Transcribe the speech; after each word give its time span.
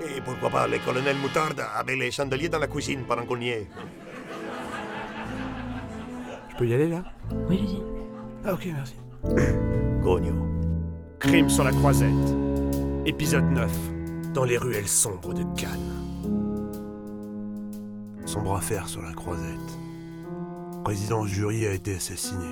Et 0.00 0.20
pourquoi 0.20 0.50
pas 0.50 0.66
le 0.66 0.78
colonel 0.78 1.16
Moutarde 1.16 1.62
avec 1.76 1.98
les 1.98 2.10
chandeliers 2.10 2.48
dans 2.48 2.58
la 2.58 2.66
cuisine 2.66 3.04
pendant 3.06 3.24
qu'on 3.24 3.40
y 3.40 3.48
est. 3.50 3.68
Je 6.50 6.56
peux 6.56 6.66
y 6.66 6.74
aller 6.74 6.88
là? 6.88 7.02
Oui, 7.48 7.58
allez-y. 7.58 7.82
Ah 8.44 8.52
ok, 8.54 8.68
merci. 8.74 8.94
Cogno. 10.02 10.34
Crime 11.18 11.48
sur 11.48 11.64
la 11.64 11.72
croisette. 11.72 12.10
Épisode 13.06 13.50
9. 13.50 13.72
Dans 14.34 14.44
les 14.44 14.58
ruelles 14.58 14.88
sombres 14.88 15.32
de 15.32 15.42
Cannes. 15.58 16.04
Sombre 18.26 18.56
affaire 18.56 18.88
sur 18.88 19.02
la 19.02 19.12
croisette. 19.12 19.78
Président 20.84 21.24
jury 21.24 21.66
a 21.66 21.72
été 21.72 21.96
assassiné. 21.96 22.46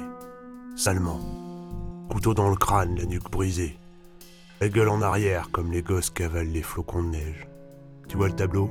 Salement. 0.76 1.20
Couteau 2.10 2.34
dans 2.34 2.48
le 2.48 2.56
crâne, 2.56 2.96
la 2.96 3.04
nuque 3.04 3.30
brisée. 3.30 3.78
La 4.62 4.68
gueule 4.68 4.90
en 4.90 5.02
arrière 5.02 5.50
comme 5.50 5.72
les 5.72 5.82
gosses 5.82 6.10
cavalent 6.10 6.52
les 6.52 6.62
flocons 6.62 7.02
de 7.02 7.08
neige. 7.08 7.48
Tu 8.06 8.16
vois 8.16 8.28
le 8.28 8.36
tableau? 8.36 8.70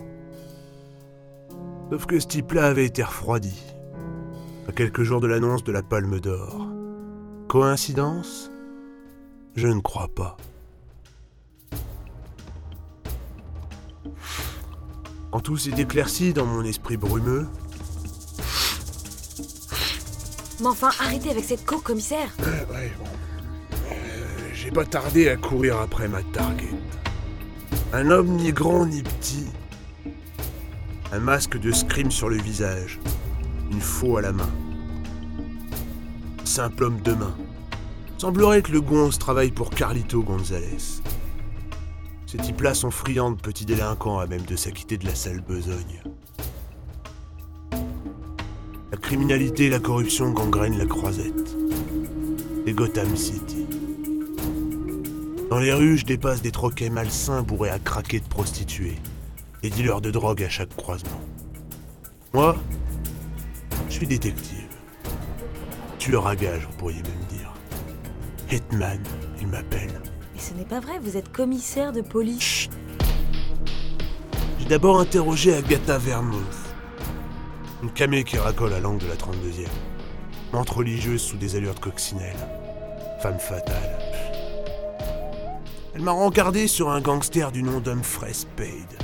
Sauf 1.89 2.05
que 2.05 2.18
ce 2.18 2.27
type-là 2.27 2.68
avait 2.68 2.86
été 2.86 3.04
refroidi. 3.04 3.61
À 4.69 4.71
quelques 4.71 5.04
jours 5.04 5.19
de 5.19 5.27
l'annonce 5.27 5.65
de 5.65 5.73
la 5.73 5.83
Palme 5.83 6.21
d'Or. 6.21 6.65
Coïncidence? 7.49 8.49
Je 9.57 9.68
ne 9.68 9.82
crois 9.82 10.07
pas. 10.07 10.37
Quand 15.32 15.41
tout 15.41 15.57
s'est 15.57 15.77
éclairci 15.77 16.32
dans 16.32 16.46
mon 16.46 16.63
esprit 16.63 16.96
brumeux, 16.96 17.47
Mais 20.61 20.68
enfin, 20.68 20.91
arrêtez 21.01 21.32
avec 21.32 21.43
cette 21.43 21.65
coke, 21.65 21.83
commissaire 21.83 22.29
Euh, 22.39 22.73
ouais, 22.73 22.93
bon. 22.97 23.04
J'ai 24.64 24.70
pas 24.70 24.86
tardé 24.86 25.28
à 25.28 25.38
courir 25.38 25.79
après 25.79 26.07
ma 26.07 26.21
target. 26.21 26.69
Un 27.93 28.11
homme 28.11 28.36
ni 28.36 28.52
grand 28.52 28.86
ni 28.86 29.02
petit. 29.02 29.47
Un 31.11 31.18
masque 31.18 31.57
de 31.57 31.71
scream 31.71 32.11
sur 32.11 32.30
le 32.30 32.38
visage. 32.38 33.00
Une 33.72 33.81
faux 33.81 34.17
à 34.17 34.22
la 34.22 34.31
main. 34.31 34.52
Simple 36.44 36.83
homme 36.83 37.02
de 37.02 37.13
main. 37.13 37.35
Semblerait 38.19 38.61
que 38.61 38.72
le 38.72 38.81
gonze 38.81 39.17
travaille 39.17 39.50
pour 39.50 39.72
Carlito 39.72 40.22
Gonzalez. 40.22 41.02
Ces 42.28 42.38
types-là 42.38 42.75
sont 42.75 42.91
friands 42.91 43.31
de 43.31 43.41
petits 43.41 43.66
délinquants 43.66 44.19
à 44.19 44.28
même 44.28 44.44
de 44.44 44.55
s'acquitter 44.55 45.00
de 45.00 45.07
la 45.07 45.16
sale 45.16 45.41
besogne. 45.41 46.03
La 48.91 48.97
criminalité 49.02 49.66
et 49.66 49.69
la 49.72 49.80
corruption 49.80 50.30
gangrènent 50.30 50.78
la 50.78 50.85
croisette. 50.85 51.57
Et 52.67 52.73
Gotham 52.73 53.16
City. 53.16 53.60
Dans 55.52 55.59
les 55.59 55.73
rues, 55.73 55.97
je 55.97 56.05
dépasse 56.05 56.41
des 56.41 56.52
troquets 56.52 56.89
malsains 56.89 57.41
bourrés 57.41 57.71
à 57.71 57.77
craquer 57.77 58.21
de 58.21 58.25
prostituées. 58.25 58.95
Des 59.61 59.69
dealers 59.69 59.99
de 59.99 60.09
drogue 60.09 60.41
à 60.44 60.47
chaque 60.47 60.73
croisement. 60.77 61.19
Moi, 62.33 62.55
je 63.89 63.94
suis 63.94 64.07
détective. 64.07 64.69
Tueur 65.99 66.25
à 66.25 66.38
gage, 66.38 66.66
vous 66.66 66.77
pourriez 66.77 67.02
même 67.03 67.25
dire. 67.27 67.52
Hitman, 68.49 68.97
il 69.41 69.47
m'appelle. 69.47 69.91
Mais 70.33 70.39
ce 70.39 70.53
n'est 70.53 70.63
pas 70.63 70.79
vrai, 70.79 70.99
vous 70.99 71.17
êtes 71.17 71.29
commissaire 71.33 71.91
de 71.91 71.99
police. 71.99 72.39
Chut 72.39 72.72
J'ai 74.57 74.69
d'abord 74.69 75.02
interrogé 75.02 75.53
Agatha 75.53 75.97
Vermouth. 75.97 76.39
Une 77.83 77.91
camée 77.91 78.23
qui 78.23 78.38
racole 78.38 78.72
à 78.72 78.79
l'angle 78.79 79.03
de 79.03 79.09
la 79.09 79.16
32e. 79.16 79.67
Mente 80.53 80.69
religieuse 80.69 81.22
sous 81.22 81.35
des 81.35 81.57
allures 81.57 81.75
de 81.75 81.81
coccinelle. 81.81 82.38
Femme 83.22 83.39
fatale. 83.39 84.00
Elle 85.94 86.03
m'a 86.03 86.11
rencardé 86.11 86.67
sur 86.67 86.89
un 86.89 87.02
gangster 87.02 87.52
du 87.52 87.64
nom 87.64 87.81
d'Humphrey 87.81 88.34
Spade. 88.34 88.97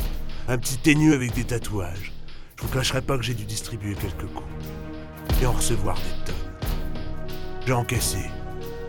Un 0.47 0.57
petit 0.57 0.77
teigneux 0.77 1.13
avec 1.13 1.33
des 1.33 1.43
tatouages. 1.43 2.13
Je 2.55 2.63
vous 2.63 2.69
cacherai 2.69 3.01
pas 3.01 3.17
que 3.17 3.23
j'ai 3.23 3.33
dû 3.33 3.43
distribuer 3.43 3.93
quelques 3.93 4.31
coups. 4.33 4.47
Et 5.41 5.45
en 5.45 5.51
recevoir 5.51 5.97
des 5.97 6.31
tonnes. 6.31 6.69
J'ai 7.65 7.73
encaissé, 7.73 8.19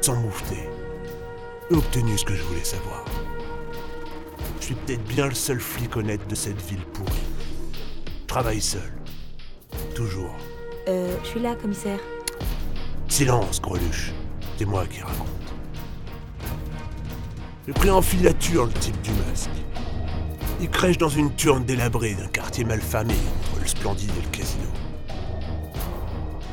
sans 0.00 0.14
moufter. 0.14 0.68
Et 1.70 1.74
obtenu 1.74 2.16
ce 2.16 2.24
que 2.24 2.36
je 2.36 2.42
voulais 2.44 2.64
savoir. 2.64 3.04
Je 4.60 4.66
suis 4.66 4.74
peut-être 4.76 5.04
bien 5.04 5.26
le 5.26 5.34
seul 5.34 5.58
flic 5.58 5.96
honnête 5.96 6.24
de 6.28 6.36
cette 6.36 6.62
ville 6.62 6.84
pourrie. 6.92 7.10
Je 8.22 8.26
travaille 8.28 8.60
seul. 8.60 8.92
Toujours. 9.96 10.36
Euh, 10.86 11.16
je 11.24 11.28
suis 11.28 11.40
là, 11.40 11.56
commissaire. 11.56 11.98
Silence, 13.08 13.60
greluche. 13.60 14.12
C'est 14.56 14.66
moi 14.66 14.86
qui 14.86 15.00
raconte. 15.00 15.47
J'ai 17.68 17.74
pris 17.74 17.90
en 17.90 18.00
filature 18.00 18.64
le 18.64 18.72
type 18.72 18.98
du 19.02 19.10
masque. 19.10 19.50
Il 20.58 20.70
crèche 20.70 20.96
dans 20.96 21.10
une 21.10 21.34
turne 21.34 21.66
délabrée 21.66 22.14
d'un 22.14 22.28
quartier 22.28 22.64
malfamé 22.64 23.12
entre 23.12 23.60
le 23.60 23.66
splendide 23.66 24.10
et 24.18 24.22
le 24.22 24.28
casino. 24.28 24.64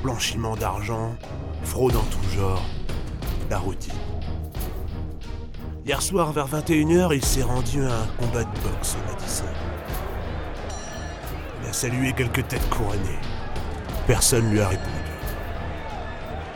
Blanchiment 0.03 0.57
d'argent, 0.57 1.15
fraude 1.63 1.95
en 1.95 2.03
tout 2.03 2.35
genre, 2.35 2.61
la 3.49 3.59
routine. 3.59 3.93
Hier 5.85 6.01
soir, 6.01 6.33
vers 6.33 6.49
21h, 6.49 7.15
il 7.15 7.23
s'est 7.23 7.43
rendu 7.43 7.81
à 7.85 7.93
un 7.93 8.07
combat 8.19 8.43
de 8.43 8.59
boxe 8.59 8.97
au 8.97 9.09
Madison. 9.09 9.45
Il 11.63 11.69
a 11.69 11.71
salué 11.71 12.11
quelques 12.11 12.45
têtes 12.45 12.69
couronnées. 12.69 13.21
Personne 14.05 14.49
lui 14.49 14.59
a 14.59 14.67
répondu. 14.67 14.89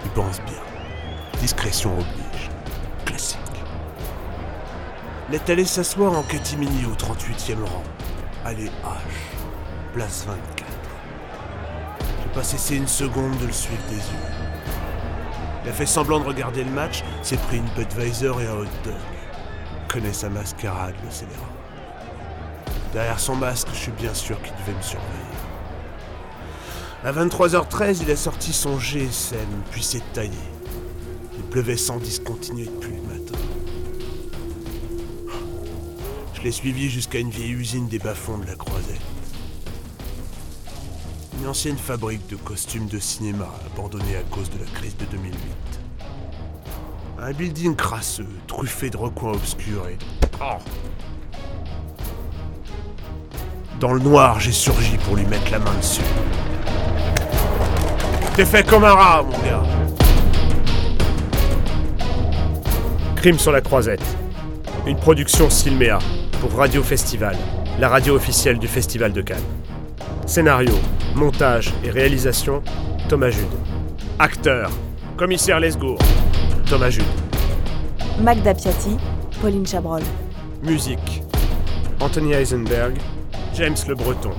Il 0.03 0.11
pense 0.11 0.41
bien. 0.41 1.39
Discrétion 1.39 1.93
oblige. 1.93 2.58
Classique. 5.29 5.31
Il 5.31 5.35
est 5.35 5.49
allé 5.51 5.65
s'asseoir 5.65 6.13
en 6.13 6.23
catimini 6.23 6.85
au 6.85 6.95
38e 6.95 7.63
rang. 7.63 7.83
Allez 8.45 8.65
H. 8.65 8.69
Place 9.93 10.25
24. 10.25 10.65
J'ai 12.23 12.33
pas 12.33 12.43
cessé 12.43 12.75
une 12.75 12.87
seconde 12.87 13.37
de 13.39 13.47
le 13.47 13.51
suivre 13.51 13.83
des 13.89 13.95
yeux. 13.95 14.49
Il 15.63 15.69
a 15.69 15.73
fait 15.73 15.85
semblant 15.85 16.19
de 16.19 16.25
regarder 16.25 16.63
le 16.63 16.71
match, 16.71 17.03
s'est 17.21 17.37
pris 17.37 17.57
une 17.57 17.69
Budweiser 17.75 18.31
et 18.41 18.47
un 18.47 18.53
hot 18.53 18.65
dog. 18.83 18.93
Connaît 19.87 20.13
sa 20.13 20.29
mascarade, 20.29 20.95
le 21.03 21.11
scélérat. 21.11 21.35
Derrière 22.93 23.19
son 23.19 23.35
masque, 23.35 23.67
je 23.73 23.77
suis 23.77 23.91
bien 23.91 24.13
sûr 24.13 24.41
qu'il 24.41 24.53
devait 24.53 24.77
me 24.77 24.81
surveiller. 24.81 25.09
À 27.03 27.11
23h13, 27.11 27.99
il 28.01 28.11
a 28.11 28.15
sorti 28.15 28.51
son 28.51 28.79
GSM, 28.79 29.63
puis 29.71 29.83
s'est 29.83 30.03
taillé. 30.13 30.31
Il 31.37 31.43
pleuvait 31.43 31.77
sans 31.77 31.97
discontinuer 31.97 32.65
depuis 32.65 32.95
le 32.95 33.08
Je 36.39 36.45
l'ai 36.45 36.51
suivi 36.53 36.89
jusqu'à 36.89 37.19
une 37.19 37.29
vieille 37.29 37.51
usine 37.51 37.89
des 37.89 37.99
bas-fonds 37.99 38.37
de 38.37 38.45
la 38.45 38.55
Croisette. 38.55 39.01
Une 41.37 41.47
ancienne 41.49 41.77
fabrique 41.77 42.25
de 42.29 42.37
costumes 42.37 42.87
de 42.87 42.97
cinéma 42.97 43.49
abandonnée 43.65 44.15
à 44.15 44.21
cause 44.33 44.49
de 44.49 44.57
la 44.57 44.65
crise 44.71 44.95
de 44.95 45.03
2008. 45.03 45.37
Un 47.19 47.33
building 47.33 47.75
crasseux, 47.75 48.29
truffé 48.47 48.89
de 48.89 48.95
recoins 48.95 49.33
obscurs 49.33 49.85
et... 49.89 49.97
Oh 50.41 50.59
Dans 53.81 53.91
le 53.91 53.99
noir, 53.99 54.39
j'ai 54.39 54.53
surgi 54.53 54.97
pour 54.99 55.17
lui 55.17 55.25
mettre 55.25 55.51
la 55.51 55.59
main 55.59 55.75
dessus. 55.75 56.01
T'es 58.37 58.45
fait 58.45 58.65
comme 58.65 58.85
un 58.85 58.93
rat, 58.93 59.23
mon 59.23 59.37
gars. 59.39 59.63
Crime 63.17 63.37
sur 63.37 63.51
la 63.51 63.59
croisette. 63.59 64.05
Une 64.87 64.95
production 64.95 65.49
Silméa 65.49 65.99
pour 66.39 66.53
Radio 66.53 66.81
Festival, 66.83 67.35
la 67.79 67.89
radio 67.89 68.15
officielle 68.15 68.59
du 68.59 68.67
Festival 68.67 69.11
de 69.11 69.21
Cannes. 69.21 69.43
Scénario, 70.25 70.73
montage 71.15 71.73
et 71.83 71.89
réalisation, 71.89 72.63
Thomas 73.09 73.29
Jude. 73.29 73.45
Acteur, 74.19 74.71
commissaire 75.17 75.59
Lesgour, 75.59 75.97
Thomas 76.69 76.89
Jude. 76.89 77.03
Magda 78.21 78.53
Piatti, 78.53 78.97
Pauline 79.41 79.65
Chabrol. 79.65 80.01
Musique, 80.63 81.23
Anthony 81.99 82.33
Heisenberg, 82.33 82.97
James 83.53 83.77
Le 83.87 83.95
Breton. 83.95 84.31